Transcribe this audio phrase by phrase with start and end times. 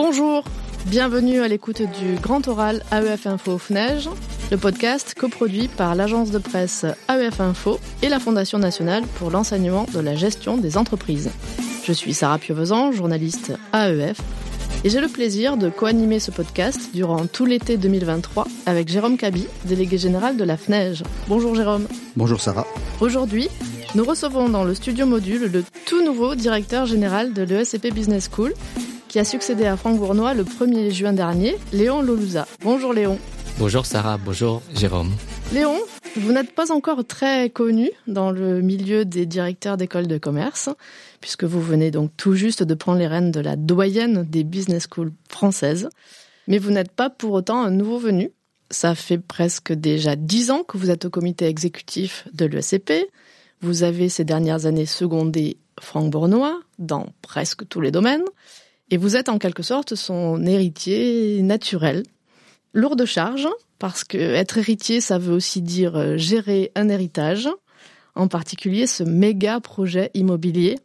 [0.00, 0.44] Bonjour,
[0.86, 4.08] bienvenue à l'écoute du Grand Oral AEF Info FNEJ,
[4.52, 9.86] le podcast coproduit par l'agence de presse AEF Info et la Fondation nationale pour l'enseignement
[9.92, 11.32] de la gestion des entreprises.
[11.82, 14.20] Je suis Sarah Pieuvezan, journaliste AEF,
[14.84, 19.48] et j'ai le plaisir de co-animer ce podcast durant tout l'été 2023 avec Jérôme Cabi,
[19.64, 21.02] délégué général de la FNEJ.
[21.26, 21.88] Bonjour Jérôme.
[22.14, 22.68] Bonjour Sarah.
[23.00, 23.48] Aujourd'hui,
[23.96, 28.54] nous recevons dans le studio module le tout nouveau directeur général de l'ESCP Business School,
[29.08, 32.46] qui a succédé à Franck Bournois le 1er juin dernier, Léon Lolouza.
[32.62, 33.18] Bonjour Léon.
[33.58, 35.12] Bonjour Sarah, bonjour Jérôme.
[35.52, 35.78] Léon,
[36.16, 40.68] vous n'êtes pas encore très connu dans le milieu des directeurs d'écoles de commerce,
[41.20, 44.86] puisque vous venez donc tout juste de prendre les rênes de la doyenne des business
[44.86, 45.88] schools françaises.
[46.46, 48.30] Mais vous n'êtes pas pour autant un nouveau venu.
[48.70, 53.10] Ça fait presque déjà dix ans que vous êtes au comité exécutif de l'ESCP.
[53.62, 58.24] Vous avez ces dernières années secondé Franck Bournois dans presque tous les domaines.
[58.90, 62.04] Et vous êtes en quelque sorte son héritier naturel.
[62.72, 67.48] Lourde charge, parce que être héritier, ça veut aussi dire euh, gérer un héritage,
[68.14, 70.78] en particulier ce méga projet immobilier,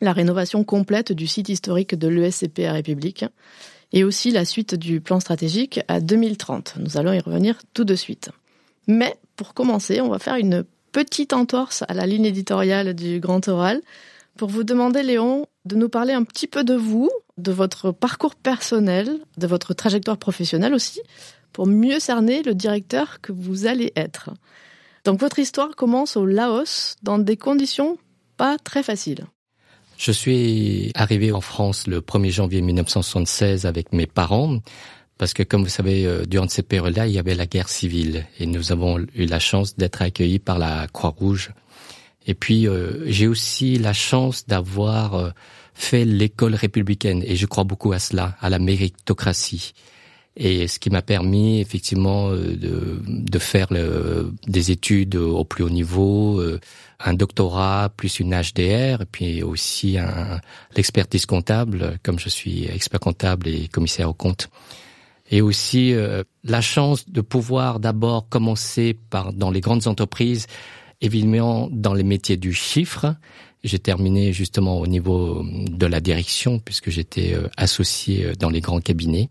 [0.00, 3.24] la rénovation complète du site historique de l'ESCP à République,
[3.92, 6.74] et aussi la suite du plan stratégique à 2030.
[6.78, 8.30] Nous allons y revenir tout de suite.
[8.88, 13.46] Mais pour commencer, on va faire une petite entorse à la ligne éditoriale du Grand
[13.48, 13.80] Oral
[14.36, 18.34] pour vous demander, Léon, de nous parler un petit peu de vous, de votre parcours
[18.34, 21.00] personnel, de votre trajectoire professionnelle aussi,
[21.52, 24.30] pour mieux cerner le directeur que vous allez être.
[25.04, 27.98] Donc votre histoire commence au Laos dans des conditions
[28.36, 29.26] pas très faciles.
[29.96, 34.60] Je suis arrivé en France le 1er janvier 1976 avec mes parents
[35.18, 38.26] parce que comme vous savez, euh, durant cette période-là, il y avait la guerre civile
[38.38, 41.52] et nous avons eu la chance d'être accueillis par la Croix-Rouge.
[42.26, 45.30] Et puis, euh, j'ai aussi la chance d'avoir euh,
[45.76, 49.72] fait l'école républicaine et je crois beaucoup à cela, à la méritocratie
[50.36, 53.68] et ce qui m'a permis effectivement euh, de, de faire
[54.46, 56.60] des études au plus haut niveau, euh,
[57.00, 60.40] un doctorat plus une HDR, et puis aussi un,
[60.76, 64.50] l'expertise comptable, comme je suis expert comptable et commissaire au compte.
[65.30, 70.46] Et aussi euh, la chance de pouvoir d'abord commencer par dans les grandes entreprises,
[71.00, 73.16] évidemment dans les métiers du chiffre.
[73.64, 79.28] J'ai terminé justement au niveau de la direction puisque j'étais associé dans les grands cabinets.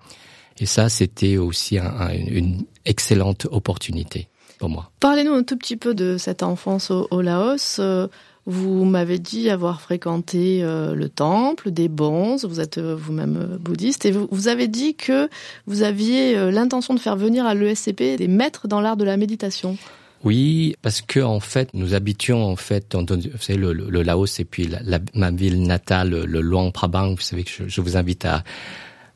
[0.59, 4.27] Et ça, c'était aussi un, une excellente opportunité
[4.57, 4.91] pour moi.
[4.99, 7.77] Parlez-nous un tout petit peu de cette enfance au, Laos.
[7.79, 8.07] Euh,
[8.45, 14.05] vous m'avez dit avoir fréquenté euh, le temple des bons, vous êtes euh, vous-même bouddhiste,
[14.05, 15.29] et vous, avez dit que
[15.65, 19.77] vous aviez l'intention de faire venir à l'ESCP des maîtres dans l'art de la méditation.
[20.25, 24.45] Oui, parce que en fait, nous habitions en fait, vous savez, le, le, Laos et
[24.45, 27.11] puis la, la, ma ville natale, le Luang Prabang.
[27.13, 28.43] Vous savez que je, je vous invite à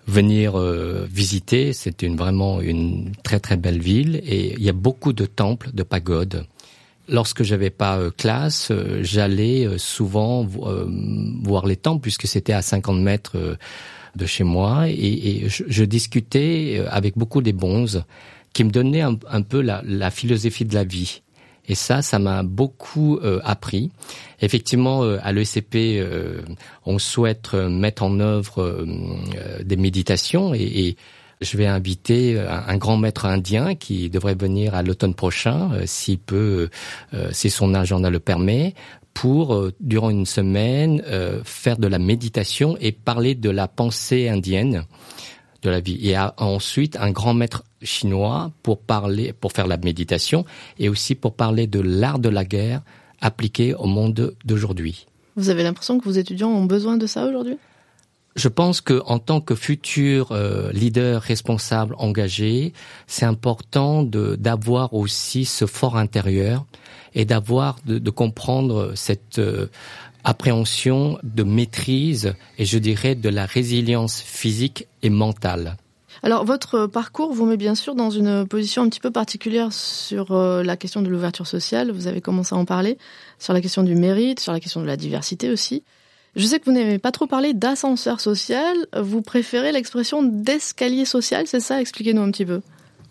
[0.09, 1.73] venir euh, visiter.
[1.73, 5.71] C'est une, vraiment une très très belle ville et il y a beaucoup de temples,
[5.73, 6.45] de pagodes.
[7.07, 12.99] Lorsque j'avais pas euh, classe, euh, j'allais souvent voir les temples puisque c'était à 50
[12.99, 13.57] mètres
[14.15, 18.03] de chez moi et, et je, je, discutais avec beaucoup des bons
[18.53, 21.21] qui me donnaient un, peu la, philosophie de la vie.
[21.67, 23.91] Et ça, ça m'a beaucoup euh, appris.
[24.41, 26.41] Effectivement, euh, à l'ECP, euh,
[26.85, 28.85] on souhaite mettre en œuvre
[29.63, 30.97] des méditations et, et,
[31.41, 36.69] je vais inviter un grand maître indien qui devrait venir à l'automne prochain, s'il peut,
[37.31, 38.73] si son agenda le permet,
[39.13, 41.01] pour, durant une semaine,
[41.45, 44.83] faire de la méditation et parler de la pensée indienne
[45.61, 45.99] de la vie.
[46.09, 50.45] Et ensuite un grand maître chinois pour parler, pour faire la méditation
[50.77, 52.81] et aussi pour parler de l'art de la guerre
[53.21, 55.05] appliqué au monde d'aujourd'hui.
[55.35, 57.57] Vous avez l'impression que vos étudiants ont besoin de ça aujourd'hui?
[58.35, 62.73] Je pense que en tant que futur euh, leader responsable engagé,
[63.07, 66.65] c'est important d'avoir aussi ce fort intérieur
[67.15, 69.67] et d'avoir de, de, comprendre cette euh,
[70.23, 75.77] appréhension de maîtrise et je dirais de la résilience physique et mentale.
[76.21, 80.31] Alors votre parcours vous met bien sûr dans une position un petit peu particulière sur
[80.31, 82.97] euh, la question de l'ouverture sociale, vous avez commencé à en parler,
[83.37, 85.83] sur la question du mérite, sur la question de la diversité aussi.
[86.35, 91.47] Je sais que vous n'aimez pas trop parler d'ascenseur social, vous préférez l'expression d'escalier social,
[91.47, 91.81] c'est ça?
[91.81, 92.61] Expliquez-nous un petit peu.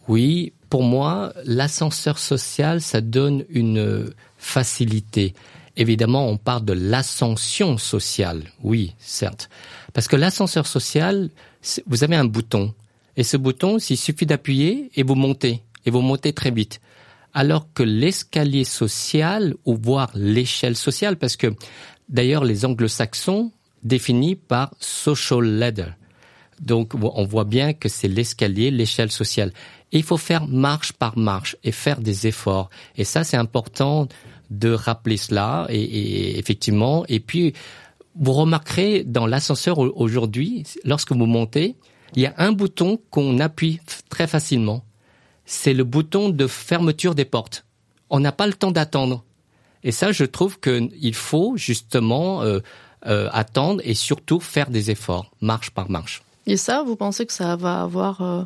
[0.07, 5.35] Oui, pour moi, l'ascenseur social, ça donne une facilité.
[5.79, 9.49] Évidemment, on parle de l'ascension sociale, oui, certes.
[9.95, 11.31] Parce que l'ascenseur social,
[11.87, 12.75] vous avez un bouton.
[13.17, 15.63] Et ce bouton, s'il suffit d'appuyer et vous montez.
[15.87, 16.81] Et vous montez très vite.
[17.33, 21.55] Alors que l'escalier social, ou voire l'échelle sociale, parce que
[22.09, 23.53] d'ailleurs les anglo-saxons
[23.85, 25.93] définis par social ladder.
[26.61, 29.53] Donc on voit bien que c'est l'escalier, l'échelle sociale.
[29.93, 32.69] Et il faut faire marche par marche et faire des efforts.
[32.97, 34.09] Et ça, c'est important
[34.51, 35.67] de rappeler cela.
[35.71, 37.55] Et, effectivement, et puis
[38.19, 41.77] vous remarquerez dans l'ascenseur aujourd'hui, lorsque vous montez,
[42.15, 44.85] il y a un bouton qu'on appuie très facilement.
[45.45, 47.65] C'est le bouton de fermeture des portes.
[48.11, 49.25] On n'a pas le temps d'attendre.
[49.85, 52.61] Et ça, je trouve qu'il faut justement euh,
[53.07, 56.23] euh, attendre et surtout faire des efforts, marche par marche.
[56.47, 58.43] Et ça, vous pensez que ça va avoir euh,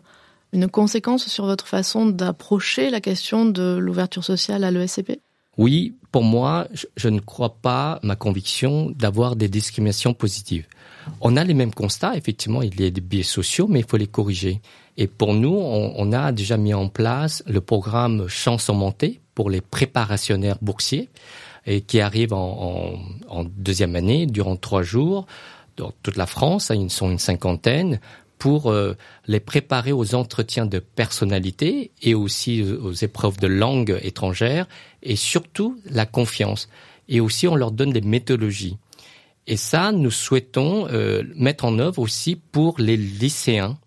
[0.53, 5.21] une conséquence sur votre façon d'approcher la question de l'ouverture sociale à l'ESCP
[5.59, 6.67] Oui, pour moi,
[6.97, 10.67] je ne crois pas ma conviction d'avoir des discriminations positives.
[11.21, 13.97] On a les mêmes constats, effectivement, il y a des biais sociaux, mais il faut
[13.97, 14.61] les corriger.
[14.97, 19.51] Et pour nous, on, a déjà mis en place le programme Chance en montée pour
[19.51, 21.09] les préparationnaires boursiers,
[21.67, 22.99] et qui arrive en,
[23.57, 25.27] deuxième année durant trois jours
[25.77, 26.71] dans toute la France.
[26.75, 28.01] Ils sont une cinquantaine
[28.43, 28.97] pour euh,
[29.29, 34.67] les préparer aux entretiens de personnalité et aussi aux épreuves de langue étrangère
[35.01, 36.69] et surtout la confiance.
[37.09, 38.79] Et aussi, on leur donne des méthodologies.
[39.47, 43.79] Et ça, nous souhaitons euh, mettre en œuvre aussi pour les lycéens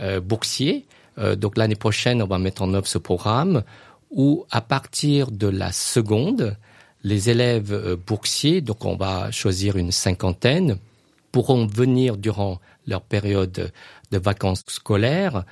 [0.00, 0.84] euh, boursiers.
[1.18, 3.62] Euh, donc l'année prochaine, on va mettre en œuvre ce programme
[4.10, 6.56] où, à partir de la seconde,
[7.04, 10.78] les élèves euh, boursiers, donc on va choisir une cinquantaine,
[11.32, 13.72] pourront venir durant leur période
[14.10, 15.44] de vacances scolaires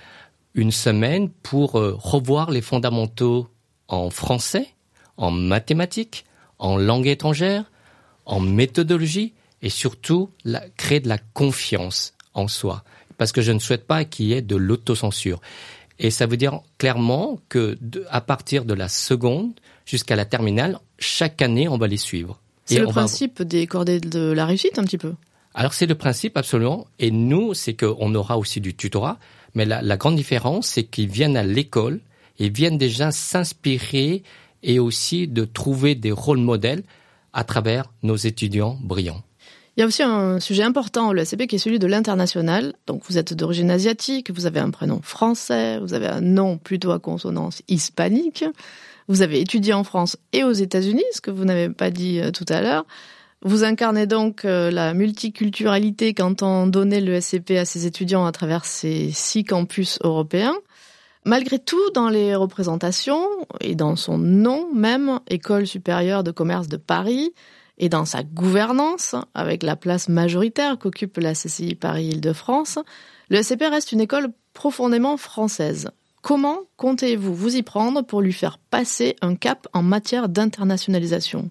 [0.55, 3.49] une semaine pour revoir les fondamentaux
[3.88, 4.69] en français,
[5.17, 6.25] en mathématiques,
[6.59, 7.65] en langue étrangère,
[8.27, 9.32] en méthodologie
[9.62, 12.85] et surtout la, créer de la confiance en soi.
[13.19, 15.41] Parce que je ne souhaite pas qu'il y ait de l'autocensure.
[15.99, 17.79] Et ça veut dire clairement que
[18.09, 19.53] à partir de la seconde
[19.85, 22.41] jusqu'à la terminale, chaque année, on va les suivre.
[22.65, 25.15] C'est le principe des cordées de la réussite un petit peu?
[25.55, 26.87] Alors c'est le principe absolument.
[26.99, 29.19] Et nous, c'est qu'on aura aussi du tutorat.
[29.55, 32.00] Mais la, grande différence, c'est qu'ils viennent à l'école
[32.38, 34.23] et viennent déjà s'inspirer
[34.62, 36.85] et aussi de trouver des rôles modèles
[37.32, 39.23] à travers nos étudiants brillants.
[39.76, 42.75] Il y a aussi un sujet important au l'ESCP qui est celui de l'international.
[42.87, 46.93] Donc vous êtes d'origine asiatique, vous avez un prénom français, vous avez un nom plutôt
[46.93, 48.44] à consonance hispanique.
[49.08, 52.31] Vous avez étudié en France et aux États-Unis, ce que vous n'avez pas dit euh,
[52.31, 52.85] tout à l'heure.
[53.43, 59.11] Vous incarnez donc euh, la multiculturalité qu'entend donner l'ESCP à ses étudiants à travers ses
[59.13, 60.57] six campus européens.
[61.25, 63.27] Malgré tout, dans les représentations
[63.61, 67.33] et dans son nom même, École supérieure de commerce de Paris,
[67.79, 72.79] et dans sa gouvernance, avec la place majoritaire qu'occupe la CCI Paris-Île-de-France,
[73.31, 75.89] le SCP reste une école profondément française.
[76.21, 81.51] Comment comptez-vous vous y prendre pour lui faire passer un cap en matière d'internationalisation?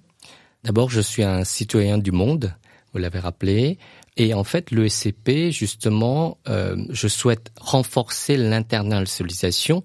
[0.63, 2.53] D'abord, je suis un citoyen du monde,
[2.93, 3.77] vous l'avez rappelé,
[4.17, 9.83] et en fait, le SCP, justement, euh, je souhaite renforcer l'internationalisation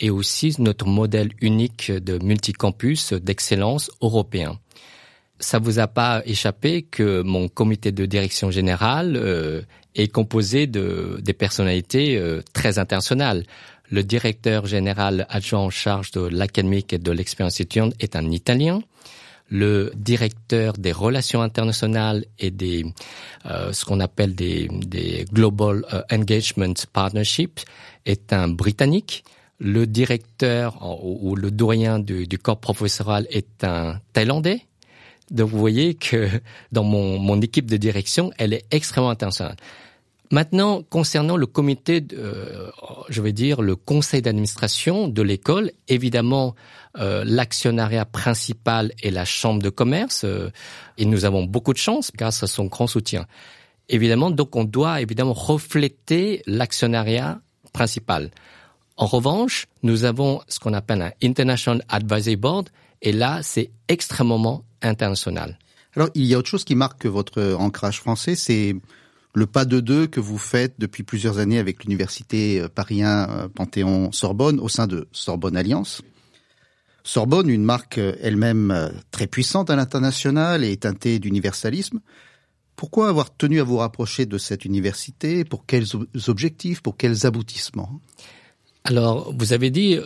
[0.00, 4.58] et aussi notre modèle unique de multicampus d'excellence européen
[5.42, 9.62] ça vous a pas échappé que mon comité de direction générale euh,
[9.94, 13.44] est composé de des personnalités euh, très internationales.
[13.90, 18.82] Le directeur général adjoint en charge de l'académique et de l'expérience étudiante est un Italien.
[19.54, 22.86] Le directeur des relations internationales et des
[23.44, 27.60] euh, ce qu'on appelle des, des Global Engagement Partnerships
[28.06, 29.24] est un Britannique.
[29.58, 34.66] Le directeur ou, le doyen du, du corps professoral est un Thaïlandais
[35.32, 36.28] donc vous voyez que
[36.72, 39.56] dans mon, mon équipe de direction, elle est extrêmement internationale.
[40.30, 42.70] Maintenant, concernant le comité, euh,
[43.10, 46.54] je vais dire le conseil d'administration de l'école, évidemment,
[46.98, 50.50] euh, l'actionnariat principal est la chambre de commerce, euh,
[50.98, 53.26] et nous avons beaucoup de chance grâce à son grand soutien.
[53.88, 57.40] Évidemment, donc on doit évidemment refléter l'actionnariat
[57.72, 58.30] principal.
[58.96, 62.68] En revanche, nous avons ce qu'on appelle un International Advisory Board,
[63.00, 65.58] et là, c'est extrêmement international.
[65.94, 68.74] Alors, il y a autre chose qui marque votre ancrage français, c'est
[69.34, 73.48] le pas de deux que vous faites depuis plusieurs années avec l'université euh, parisien euh,
[73.48, 76.02] Panthéon-Sorbonne au sein de Sorbonne Alliance.
[77.04, 82.00] Sorbonne, une marque euh, elle-même très puissante à l'international et teintée d'universalisme.
[82.76, 85.44] Pourquoi avoir tenu à vous rapprocher de cette université?
[85.44, 85.86] Pour quels
[86.28, 86.80] objectifs?
[86.80, 88.00] Pour quels aboutissements?
[88.84, 89.96] Alors, vous avez dit,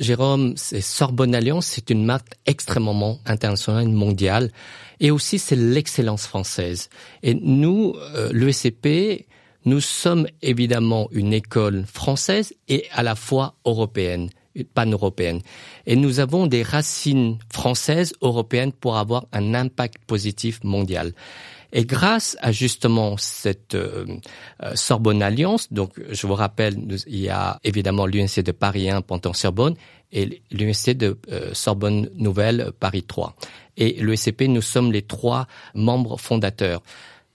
[0.00, 4.50] Jérôme, c'est Sorbonne Alliance, c'est une marque extrêmement internationale, mondiale,
[4.98, 6.88] et aussi c'est l'excellence française.
[7.22, 9.28] Et nous, euh, l'ESCP,
[9.66, 14.30] nous sommes évidemment une école française et à la fois européenne,
[14.62, 15.40] pan-européenne.
[15.86, 21.12] Et nous avons des racines françaises, européennes pour avoir un impact positif mondial.
[21.72, 24.06] Et grâce à justement cette euh,
[24.62, 26.76] euh, Sorbonne Alliance, donc je vous rappelle,
[27.08, 29.74] il y a évidemment l'UNC de Paris 1, Pantin-Sorbonne,
[30.12, 31.18] et l'UNC de
[31.54, 33.34] Sorbonne Nouvelle, Paris 3.
[33.76, 36.82] Et l'ESCP, nous sommes les trois membres fondateurs.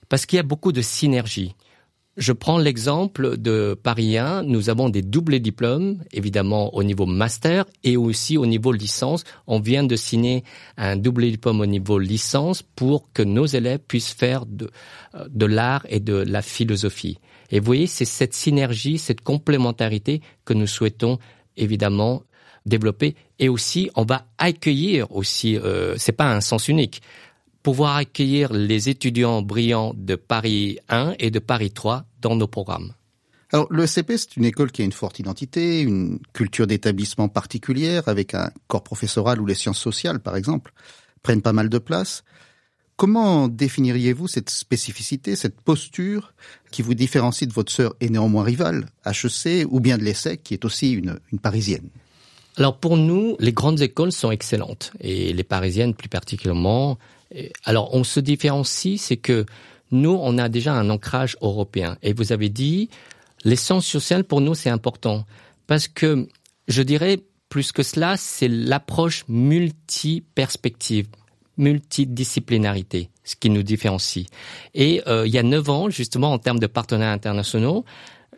[0.08, 1.56] Parce qu'il y a beaucoup de synergie.
[2.20, 4.44] Je prends l'exemple de Paris 1.
[4.44, 9.24] Nous avons des doubles diplômes, évidemment au niveau master et aussi au niveau licence.
[9.48, 10.44] On vient de signer
[10.76, 14.70] un double diplôme au niveau licence pour que nos élèves puissent faire de,
[15.30, 17.20] de l'art et de la philosophie.
[17.52, 21.20] Et vous voyez, c'est cette synergie, cette complémentarité que nous souhaitons
[21.56, 22.24] évidemment
[22.66, 23.16] développer.
[23.40, 27.02] Et aussi, on va accueillir aussi, euh, c'est pas un sens unique,
[27.64, 32.94] pouvoir accueillir les étudiants brillants de Paris 1 et de Paris 3 dans nos programmes.
[33.52, 38.04] Alors, le CP, c'est une école qui a une forte identité, une culture d'établissement particulière,
[38.08, 40.72] avec un corps professoral où les sciences sociales, par exemple,
[41.24, 42.24] prennent pas mal de place.
[42.96, 46.34] Comment définiriez-vous cette spécificité, cette posture
[46.70, 50.54] qui vous différencie de votre sœur et néanmoins rivale, HEC, ou bien de l'ESSEC, qui
[50.54, 51.90] est aussi une, une parisienne?
[52.58, 57.00] Alors pour nous, les grandes écoles sont excellentes, et les parisiennes plus particulièrement.
[57.64, 59.46] Alors on se différencie, c'est que
[59.92, 61.98] nous, on a déjà un ancrage européen.
[62.04, 62.90] Et vous avez dit,
[63.44, 65.26] les sciences sociales, pour nous, c'est important.
[65.68, 66.28] Parce que,
[66.68, 67.20] je dirais,
[67.50, 71.08] plus que cela, c'est l'approche multi-perspective,
[71.58, 74.28] multidisciplinarité, ce qui nous différencie.
[74.76, 77.86] Et euh, il y a neuf ans, justement, en termes de partenaires internationaux,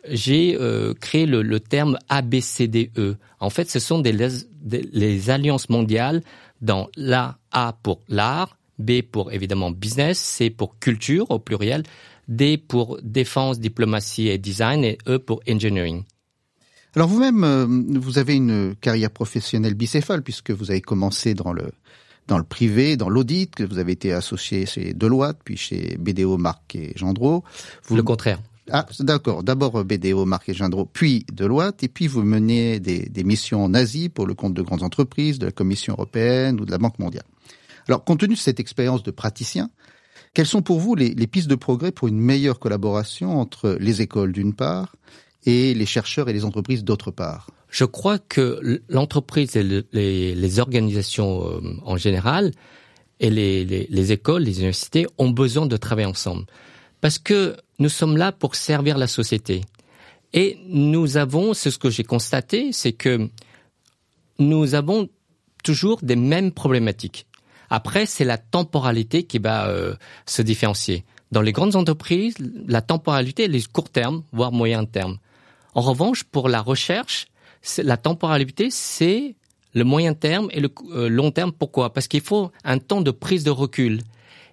[0.08, 3.16] j'ai euh, créé le, terme ABCDE.
[3.38, 4.16] En fait, ce sont des,
[4.62, 6.22] les alliances mondiales
[6.60, 11.82] dans l'A A pour l'art, B pour évidemment business, C pour culture au pluriel,
[12.28, 16.04] D pour défense, diplomatie et design et E pour engineering.
[16.94, 17.66] Alors vous-même, euh,
[17.98, 21.70] vous avez une carrière professionnelle bicéphale puisque vous avez commencé dans le
[22.28, 26.38] dans le privé, dans l'audit, que vous avez été associé chez Deloitte, puis chez BDO,
[26.38, 27.42] Marc et Gendreau.
[27.84, 27.96] Vous...
[27.96, 28.40] Le contraire.
[28.70, 29.42] Ah, d'accord.
[29.42, 33.74] D'abord BDO, Marc et Gendreau, puis Deloitte, et puis vous menez des, des missions en
[33.74, 37.00] Asie pour le compte de grandes entreprises, de la Commission européenne ou de la Banque
[37.00, 37.24] mondiale.
[37.88, 39.70] Alors, compte tenu de cette expérience de praticien,
[40.34, 44.32] quelles sont pour vous les, pistes de progrès pour une meilleure collaboration entre les écoles
[44.32, 44.96] d'une part
[45.44, 47.50] et les chercheurs et les entreprises d'autre part?
[47.68, 52.52] Je crois que l'entreprise et les, organisations euh, en général
[53.20, 56.44] et les, les écoles, les universités ont besoin de travailler ensemble.
[57.00, 59.62] Parce que nous sommes là pour servir la société.
[60.32, 63.28] Et nous avons, c'est ce que j'ai constaté, c'est que
[64.38, 65.08] nous avons
[65.62, 67.26] toujours des mêmes problématiques.
[67.74, 69.94] Après, c'est la temporalité qui va euh,
[70.26, 71.06] se différencier.
[71.30, 72.34] Dans les grandes entreprises,
[72.68, 75.16] la temporalité elle est court terme, voire moyen terme.
[75.74, 77.28] En revanche, pour la recherche,
[77.78, 79.36] la temporalité, c'est
[79.72, 81.50] le moyen terme et le euh, long terme.
[81.50, 81.94] Pourquoi?
[81.94, 84.02] Parce qu'il faut un temps de prise de recul.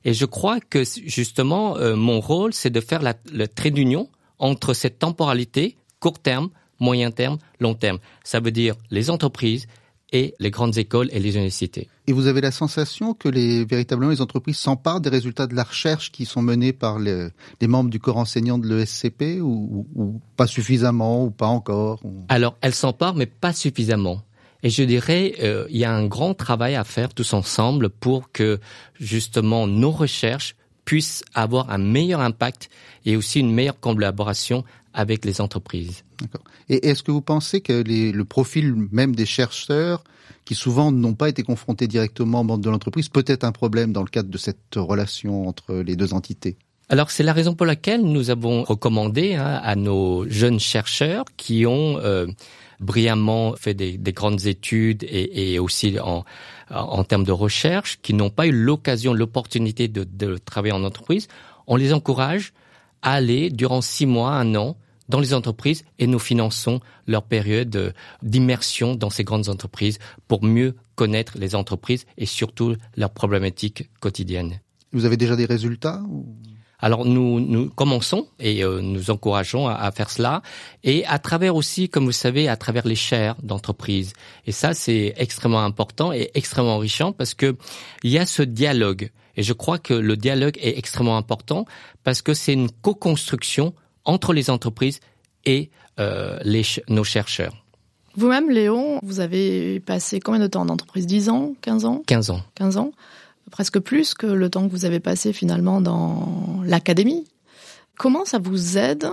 [0.06, 4.08] Et je crois que justement, euh, mon rôle, c'est de faire le trait d'union
[4.38, 8.00] entre cette temporalité, court terme, moyen terme, long terme.
[8.24, 9.68] Ça veut dire les entreprises
[10.12, 11.88] et les grandes écoles et les universités.
[12.08, 15.63] Et vous avez la sensation que les véritablement les entreprises s'emparent des résultats de la
[15.63, 17.30] recherche qui sont menés par les,
[17.62, 22.58] les membres du corps enseignant de l'ESCP ou, ou, pas suffisamment ou pas encore Alors
[22.62, 24.24] elles s'emparent mais pas suffisamment.
[24.62, 28.32] Et je dirais, euh, il y a un grand travail à faire tous ensemble pour
[28.32, 28.60] que
[29.00, 32.70] justement nos recherches puissent avoir un meilleur impact
[33.06, 36.03] et aussi une meilleure collaboration avec les entreprises.
[36.22, 36.43] D'accord.
[36.67, 40.03] Et est-ce que vous pensez que les, le profil même des chercheurs,
[40.46, 43.93] qui souvent n'ont pas été confrontés directement au monde de l'entreprise, peut être un problème
[43.93, 46.58] dans le cadre de cette relation entre les deux entités?
[46.89, 51.67] Alors c'est la raison pour laquelle nous avons recommandé hein, à nos jeunes chercheurs qui
[51.67, 52.25] ont euh,
[52.79, 56.25] brillamment fait des, des grandes études et, et aussi en,
[56.72, 61.27] en termes de recherche, qui n'ont pas eu l'occasion, l'opportunité de, de travailler en entreprise,
[61.67, 62.53] on les encourage
[63.01, 64.77] aller durant six mois, un an,
[65.10, 70.75] dans les entreprises et nous finançons leur période d'immersion dans ces grandes entreprises pour mieux
[70.96, 74.62] connaître les entreprises et surtout leurs problématiques quotidiennes.
[74.91, 76.01] Vous avez déjà des résultats
[76.82, 80.41] alors nous, nous commençons et euh, nous encourageons à, faire cela
[80.84, 84.13] et à travers aussi, comme vous savez, à travers les chaires d'entreprise.
[84.46, 87.58] Et ça, c'est extrêmement important et extrêmement enrichant parce que
[88.03, 89.12] il y a ce dialogue.
[89.39, 91.63] Et je crois que le dialogue est extrêmement important
[92.03, 95.00] parce que c'est une co-construction entre les entreprises
[95.46, 97.55] et euh, les, nos chercheurs.
[98.17, 101.08] Vous-même, Léon, vous avez passé combien de temps en entreprise?
[101.08, 101.53] 10 ans?
[101.62, 102.03] 15 ans?
[102.05, 102.41] 15 ans.
[102.55, 102.91] 15 ans?
[103.50, 107.24] Presque plus que le temps que vous avez passé finalement dans l'académie.
[107.98, 109.08] Comment ça vous aide?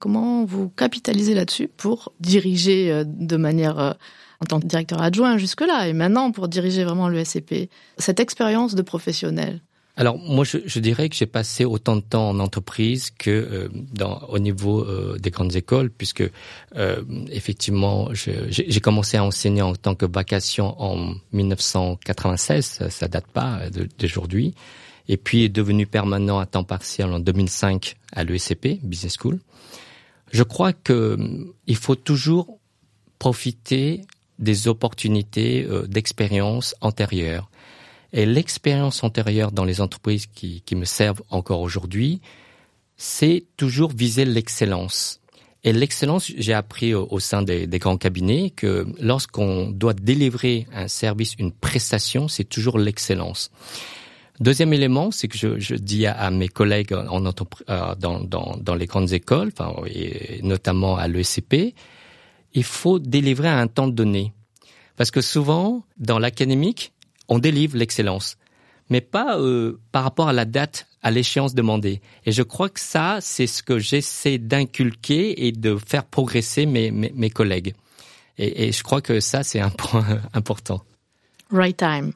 [0.00, 3.92] Comment vous capitalisez là-dessus pour diriger euh, de manière euh,
[4.40, 8.74] en tant que directeur adjoint jusque-là et maintenant pour diriger vraiment le SCP Cette expérience
[8.74, 9.60] de professionnel
[9.98, 13.68] alors moi, je, je dirais que j'ai passé autant de temps en entreprise que euh,
[13.92, 16.22] dans, au niveau euh, des grandes écoles, puisque
[16.76, 17.02] euh,
[17.32, 23.62] effectivement, j'ai commencé à enseigner en tant que vacation en 1996, ça, ça date pas
[23.98, 24.54] d'aujourd'hui,
[25.08, 29.40] et puis devenu permanent à temps partiel en 2005 à l'ESCP, Business School.
[30.30, 31.18] Je crois que
[31.66, 32.60] il faut toujours
[33.18, 34.02] profiter
[34.38, 37.50] des opportunités d'expérience antérieures
[38.12, 42.20] et l'expérience antérieure dans les entreprises qui, qui me servent encore aujourd'hui,
[42.96, 45.20] c'est toujours viser l'excellence.
[45.64, 50.88] Et l'excellence, j'ai appris au, sein des, des, grands cabinets que lorsqu'on doit délivrer un
[50.88, 53.50] service, une prestation, c'est toujours l'excellence.
[54.40, 58.74] Deuxième élément, c'est que je, je, dis à, mes collègues en, euh, dans, dans, dans,
[58.76, 61.74] les grandes écoles, enfin, et notamment à l'ECP,
[62.54, 64.32] il faut délivrer à un temps donné.
[64.96, 66.92] Parce que souvent, dans l'académique,
[67.28, 68.36] on délivre l'excellence,
[68.90, 72.00] mais pas euh, par rapport à la date, à l'échéance demandée.
[72.26, 76.90] Et je crois que ça, c'est ce que j'essaie d'inculquer et de faire progresser mes,
[76.90, 77.74] mes, collègues.
[78.38, 80.82] Et, et, je crois que ça, c'est un point important.
[81.50, 82.12] Right time.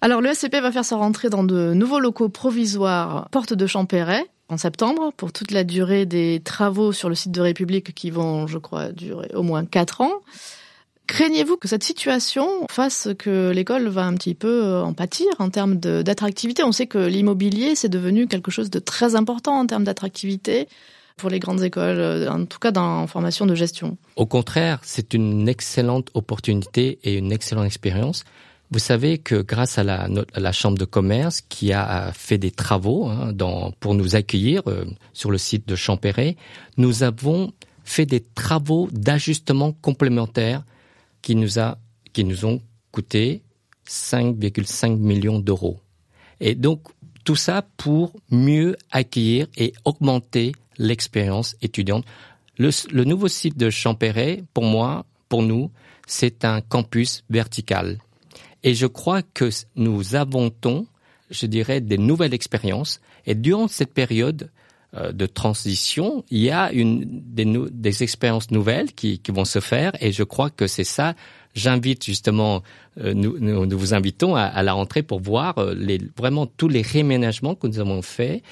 [0.00, 4.24] Alors, le SCP va faire sa rentrée dans de nouveaux locaux provisoires, porte de Champéret,
[4.48, 8.46] en septembre, pour toute la durée des travaux sur le site de République qui vont,
[8.46, 10.12] je crois, durer au moins quatre ans.
[11.06, 15.50] Craignez-vous que cette situation fasse que l'école va un petit peu euh, en pâtir en
[15.50, 16.62] termes d'attractivité?
[16.62, 20.68] On sait que l'immobilier, c'est devenu quelque chose de très important en termes d'attractivité
[21.16, 23.98] pour les grandes écoles, euh, en tout cas dans formation de gestion.
[24.16, 28.24] Au contraire, c'est une excellente opportunité et une excellente expérience.
[28.70, 33.32] Vous savez que grâce à la, Chambre de commerce qui a fait des travaux hein,
[33.80, 36.36] pour nous accueillir euh, sur le site de Champéret,
[36.78, 37.52] nous avons
[37.84, 40.62] fait des travaux d'ajustement complémentaires
[41.22, 41.78] qui nous a,
[42.12, 42.60] qui nous ont
[42.90, 43.42] coûté
[43.88, 45.80] 5,5 millions d'euros.
[46.40, 46.88] Et donc,
[47.24, 52.04] tout ça pour mieux accueillir et augmenter l'expérience étudiante.
[52.58, 55.70] Le, le, nouveau site de Champéret, pour moi, pour nous,
[56.06, 57.98] c'est un campus vertical.
[58.62, 60.52] Et je crois que nous avons,
[61.30, 63.00] je dirais, des nouvelles expériences.
[63.26, 64.50] Et durant cette période,
[64.94, 69.92] de transition, il y a une, des, des expériences nouvelles qui, qui, vont se faire
[70.00, 71.14] et je crois que c'est ça.
[71.54, 72.62] J'invite justement,
[72.98, 76.68] euh, nous, nous, vous invitons à, à, la rentrée pour voir euh, les, vraiment tous
[76.68, 78.42] les réménagements que nous avons faits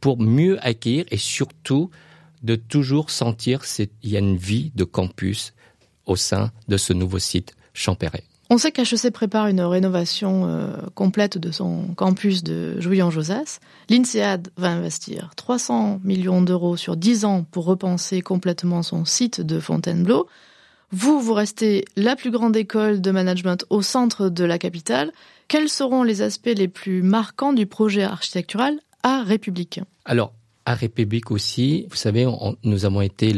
[0.00, 1.90] pour mieux acquérir et surtout
[2.42, 5.54] de toujours sentir qu'il y a une vie de campus
[6.06, 8.24] au sein de ce nouveau site Champéret.
[8.50, 13.60] On sait qu'HEC prépare une rénovation euh, complète de son campus de Jouy-en-Josas.
[13.90, 19.60] L'INSEAD va investir 300 millions d'euros sur 10 ans pour repenser complètement son site de
[19.60, 20.28] Fontainebleau.
[20.92, 25.12] Vous, vous restez la plus grande école de management au centre de la capitale.
[25.48, 29.80] Quels seront les aspects les plus marquants du projet architectural à République?
[30.06, 30.32] Alors,
[30.64, 32.26] à République aussi, vous savez,
[32.62, 33.34] nous avons été,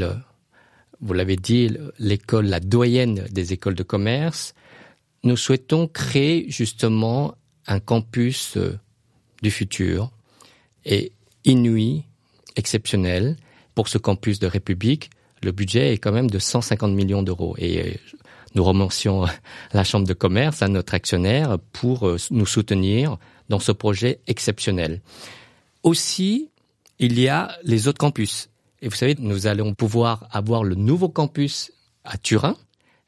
[1.01, 4.55] vous l'avez dit, l'école, la doyenne des écoles de commerce
[5.23, 7.35] nous souhaitons créer justement
[7.67, 8.79] un campus euh,
[9.43, 10.11] du futur
[10.85, 11.13] et
[11.45, 12.05] inouï,
[12.57, 13.37] exceptionnel.
[13.75, 15.11] Pour ce campus de République,
[15.43, 17.55] le budget est quand même de 150 millions d'euros.
[17.59, 17.95] Et euh,
[18.55, 19.27] nous remercions
[19.73, 25.01] la Chambre de commerce, à notre actionnaire, pour euh, nous soutenir dans ce projet exceptionnel.
[25.83, 26.51] Aussi,
[26.99, 28.51] il y a les autres campus.
[28.83, 31.73] Et vous savez, nous allons pouvoir avoir le nouveau campus
[32.05, 32.57] à Turin,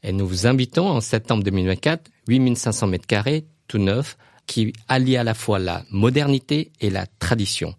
[0.02, 5.24] et nous vous invitons en septembre 2024, 8500 mètres carrés, tout neuf, qui allie à
[5.24, 7.74] la fois la modernité et la tradition,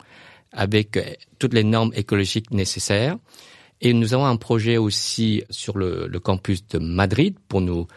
[0.51, 1.03] avec euh,
[1.39, 3.17] toutes les normes écologiques nécessaires.
[3.81, 7.87] Et nous avons un projet aussi sur le, campus de Madrid pour nous,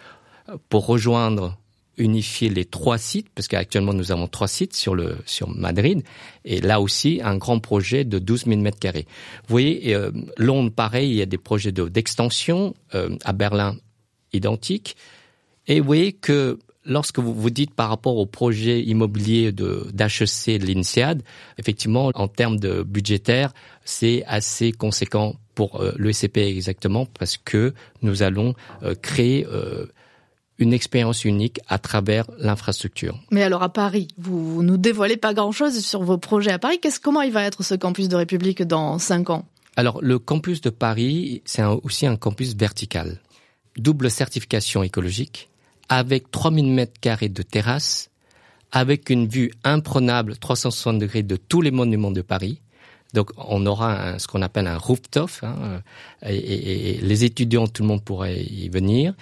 [0.69, 1.57] pour rejoindre
[1.97, 6.03] unifier les trois sites, parce qu'actuellement nous avons trois sites sur le sur Madrid,
[6.45, 9.07] et là aussi un grand projet de 12 000 mètres carrés.
[9.47, 13.77] Vous voyez, euh, Londres pareil, il y a des projets d'extension euh, à Berlin
[14.37, 14.97] identique.
[15.67, 20.59] Et vous voyez que lorsque vous vous dites par rapport au projet immobilier de d'HEC
[20.61, 21.23] de l'INSEAD,
[21.59, 23.53] effectivement, en termes de budgétaire,
[23.85, 29.87] c'est assez conséquent pour euh, l'ECP exactement parce que nous allons euh, créer euh,
[30.59, 33.19] une expérience unique à travers l'infrastructure.
[33.31, 36.79] Mais alors à Paris, vous nous dévoilez pas grand-chose sur vos projets à Paris.
[36.81, 39.45] Qu'est-ce, comment il va être ce campus de République dans cinq ans?
[39.77, 43.21] Alors le campus de Paris, c'est aussi un campus vertical
[43.77, 45.49] double certification écologique,
[45.89, 48.11] avec 3000 mètres carrés de terrasse,
[48.73, 52.61] avec une vue imprenable 360 degrés de tous les monuments de Paris.
[53.15, 55.81] Donc on aura ce qu'on appelle un rooftop, hein,
[56.27, 59.15] et, les étudiants, tout le monde pourrait y venir,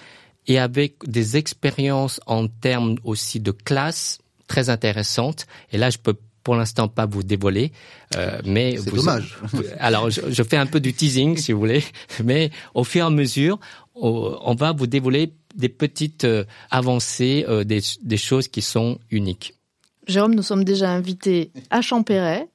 [0.47, 5.45] et avec des expériences en termes aussi de classe très intéressantes.
[5.71, 7.71] Et là, je peux pour l'instant pas vous dévoiler,
[8.15, 9.35] euh, mais c'est vous, dommage.
[9.79, 11.83] alors je, je, fais un peu du teasing si vous voulez,
[12.23, 13.59] mais au fur et à mesure,
[13.95, 19.55] on, va vous dévoiler des petites euh, avancées, euh, des, des choses qui sont uniques.
[20.07, 22.47] Jérôme, nous sommes déjà invités à Champéret,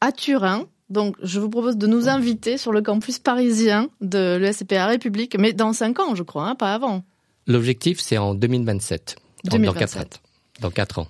[0.00, 0.66] à Turin.
[0.90, 5.52] Donc, je vous propose de nous inviter sur le campus parisien de l'ESCPA République, mais
[5.52, 7.02] dans cinq ans, je crois, hein, pas avant.
[7.46, 9.16] L'objectif, c'est en 2027.
[9.44, 9.64] 2027.
[9.74, 10.20] Dans quatre,
[10.60, 11.08] dans quatre ans.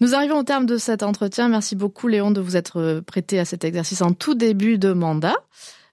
[0.00, 1.48] Nous arrivons au terme de cet entretien.
[1.48, 5.36] Merci beaucoup, Léon, de vous être prêté à cet exercice en tout début de mandat.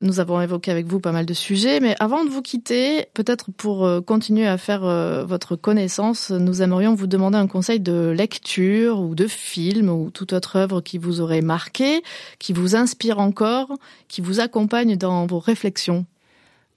[0.04, 3.52] Nous avons évoqué avec vous pas mal de sujets, mais avant de vous quitter, peut-être
[3.52, 8.10] pour euh, continuer à faire euh, votre connaissance, nous aimerions vous demander un conseil de
[8.10, 12.02] lecture ou de film ou toute autre œuvre qui vous aurait marqué,
[12.40, 16.08] qui vous inspire encore, qui vous accompagne dans vos réflexions.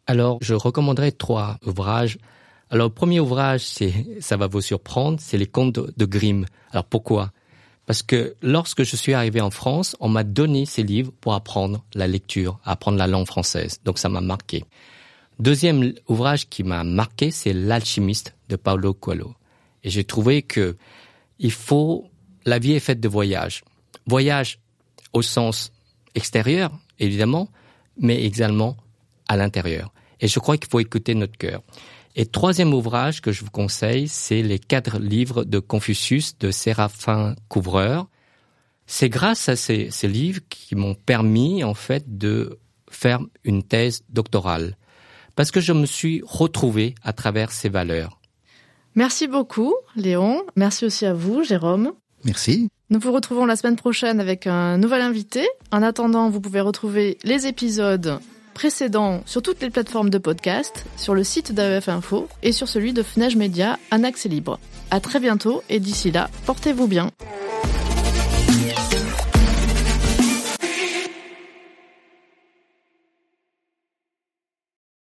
[0.06, 2.18] Alors, je recommanderais trois ouvrages.
[2.68, 6.44] Alors, premier ouvrage, c'est, ça va vous surprendre, c'est les contes de Grimm.
[6.72, 7.30] Alors, pourquoi?
[7.87, 11.85] Parce que lorsque je suis arrivé en France, on m'a donné ces livres pour apprendre
[11.94, 13.81] la lecture, apprendre la langue française.
[13.85, 14.64] Donc ça m'a marqué.
[15.38, 19.35] Deuxième ouvrage qui m'a marqué, c'est L'alchimiste de Paulo Coelho.
[19.83, 20.77] Et j'ai trouvé que
[21.38, 22.09] il faut,
[22.47, 23.64] la vie est faite de voyages.
[24.07, 24.61] Voyage
[25.12, 25.73] au sens
[26.14, 27.49] extérieur, évidemment,
[27.99, 28.77] mais également
[29.29, 29.92] à l'intérieur.
[30.20, 31.62] Et je crois qu'il faut écouter notre cœur.
[32.16, 37.35] Et troisième ouvrage que je vous conseille, c'est les quatre livres de Confucius de Séraphin
[37.48, 38.07] Couvreur.
[38.87, 44.03] C'est grâce à ces, ces livres qui m'ont permis, en fait, de faire une thèse
[44.11, 44.77] doctorale.
[45.35, 48.20] Parce que je me suis retrouvé à travers ces valeurs.
[48.94, 50.44] Merci beaucoup, Léon.
[50.55, 51.92] Merci aussi à vous, Jérôme.
[52.24, 52.68] Merci.
[52.90, 55.48] Nous vous retrouvons la semaine prochaine avec un nouvel invité.
[55.72, 58.20] En attendant, vous pouvez retrouver les épisodes
[58.54, 62.92] précédents sur toutes les plateformes de podcast, sur le site d'AEF Info et sur celui
[62.92, 64.58] de Fnage Média en accès libre.
[64.90, 67.10] À très bientôt et d'ici là, portez-vous bien.